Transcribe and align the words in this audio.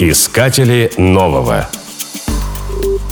Искатели 0.00 0.92
нового. 0.96 1.68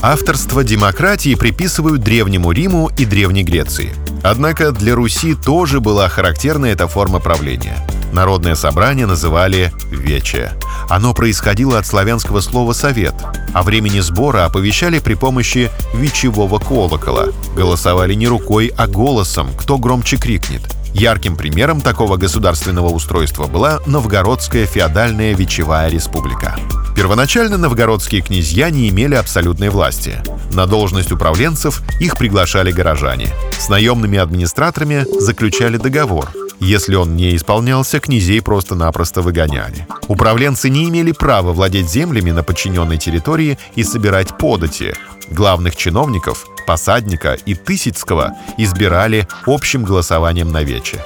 Авторство 0.02 0.62
демократии 0.62 1.34
приписывают 1.34 2.00
Древнему 2.02 2.52
Риму 2.52 2.92
и 2.96 3.04
Древней 3.04 3.42
Греции. 3.42 3.92
Однако 4.22 4.70
для 4.70 4.94
Руси 4.94 5.34
тоже 5.34 5.80
была 5.80 6.08
характерна 6.08 6.66
эта 6.66 6.86
форма 6.86 7.18
правления. 7.18 7.76
Народное 8.12 8.54
собрание 8.54 9.06
называли 9.06 9.72
«вече». 9.90 10.52
Оно 10.88 11.12
происходило 11.12 11.76
от 11.76 11.86
славянского 11.86 12.40
слова 12.40 12.72
«совет», 12.72 13.14
а 13.52 13.64
времени 13.64 13.98
сбора 13.98 14.44
оповещали 14.44 15.00
при 15.00 15.14
помощи 15.14 15.70
вечевого 15.92 16.60
колокола. 16.60 17.30
Голосовали 17.56 18.14
не 18.14 18.28
рукой, 18.28 18.72
а 18.76 18.86
голосом, 18.86 19.48
кто 19.58 19.76
громче 19.76 20.18
крикнет. 20.18 20.75
Ярким 20.98 21.36
примером 21.36 21.82
такого 21.82 22.16
государственного 22.16 22.88
устройства 22.88 23.46
была 23.46 23.80
Новгородская 23.84 24.64
феодальная 24.64 25.34
вечевая 25.34 25.90
республика. 25.90 26.56
Первоначально 26.96 27.58
новгородские 27.58 28.22
князья 28.22 28.70
не 28.70 28.88
имели 28.88 29.14
абсолютной 29.14 29.68
власти. 29.68 30.22
На 30.54 30.64
должность 30.64 31.12
управленцев 31.12 31.82
их 32.00 32.16
приглашали 32.16 32.72
горожане. 32.72 33.28
С 33.58 33.68
наемными 33.68 34.16
администраторами 34.16 35.04
заключали 35.20 35.76
договор. 35.76 36.30
Если 36.60 36.94
он 36.94 37.14
не 37.14 37.36
исполнялся, 37.36 38.00
князей 38.00 38.40
просто-напросто 38.40 39.20
выгоняли. 39.20 39.86
Управленцы 40.08 40.70
не 40.70 40.88
имели 40.88 41.12
права 41.12 41.52
владеть 41.52 41.90
землями 41.90 42.30
на 42.30 42.42
подчиненной 42.42 42.96
территории 42.96 43.58
и 43.74 43.84
собирать 43.84 44.38
подати. 44.38 44.94
Главных 45.30 45.76
чиновников, 45.76 46.46
посадника 46.66 47.34
и 47.46 47.54
Тысяцкого 47.54 48.34
избирали 48.58 49.26
общим 49.46 49.84
голосованием 49.84 50.50
на 50.50 50.62
вече. 50.62 51.00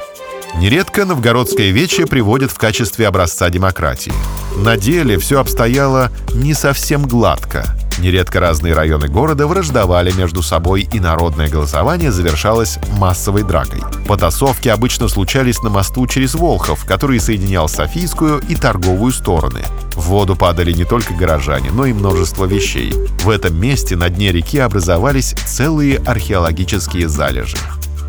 Нередко 0.56 1.04
новгородское 1.04 1.70
вече 1.70 2.06
приводят 2.06 2.50
в 2.50 2.58
качестве 2.58 3.06
образца 3.06 3.48
демократии. 3.50 4.12
На 4.56 4.76
деле 4.76 5.18
все 5.18 5.40
обстояло 5.40 6.10
не 6.34 6.54
совсем 6.54 7.06
гладко. 7.06 7.64
Нередко 7.98 8.40
разные 8.40 8.74
районы 8.74 9.08
города 9.08 9.46
враждовали 9.46 10.10
между 10.12 10.42
собой, 10.42 10.88
и 10.92 10.98
народное 10.98 11.48
голосование 11.48 12.10
завершалось 12.10 12.78
массовой 12.98 13.42
дракой. 13.42 13.80
Потасовки 14.10 14.68
обычно 14.68 15.06
случались 15.06 15.62
на 15.62 15.70
мосту 15.70 16.04
через 16.08 16.34
Волхов, 16.34 16.84
который 16.84 17.20
соединял 17.20 17.68
Софийскую 17.68 18.42
и 18.48 18.56
торговую 18.56 19.12
стороны. 19.12 19.60
В 19.94 20.08
воду 20.08 20.34
падали 20.34 20.72
не 20.72 20.84
только 20.84 21.14
горожане, 21.14 21.70
но 21.70 21.86
и 21.86 21.92
множество 21.92 22.44
вещей. 22.44 22.92
В 23.22 23.30
этом 23.30 23.56
месте 23.56 23.94
на 23.94 24.10
дне 24.10 24.32
реки 24.32 24.58
образовались 24.58 25.36
целые 25.46 25.98
археологические 25.98 27.08
залежи. 27.08 27.56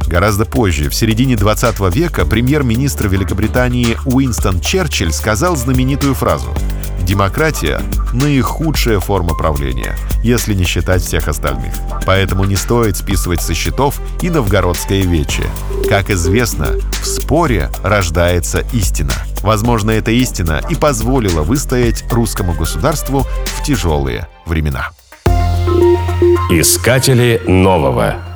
Гораздо 0.07 0.45
позже, 0.45 0.89
в 0.89 0.95
середине 0.95 1.35
20 1.35 1.79
века, 1.93 2.25
премьер-министр 2.25 3.07
Великобритании 3.07 3.95
Уинстон 4.05 4.59
Черчилль 4.59 5.13
сказал 5.13 5.55
знаменитую 5.55 6.15
фразу 6.15 6.51
«Демократия– 7.11 7.81
наихудшая 8.13 9.01
форма 9.01 9.33
правления, 9.33 9.97
если 10.23 10.53
не 10.53 10.63
считать 10.63 11.01
всех 11.01 11.27
остальных. 11.27 11.73
Поэтому 12.05 12.45
не 12.45 12.55
стоит 12.55 12.95
списывать 12.95 13.41
со 13.41 13.53
счетов 13.53 13.99
и 14.21 14.29
новгородское 14.29 15.01
вече. 15.01 15.43
Как 15.89 16.09
известно, 16.09 16.67
в 17.01 17.05
споре 17.05 17.69
рождается 17.83 18.63
истина. 18.71 19.11
Возможно, 19.41 19.91
эта 19.91 20.11
истина 20.11 20.61
и 20.69 20.75
позволила 20.75 21.41
выстоять 21.41 22.05
русскому 22.09 22.53
государству 22.53 23.27
в 23.45 23.63
тяжелые 23.65 24.29
времена. 24.45 24.91
Искатели 26.49 27.41
нового. 27.45 28.30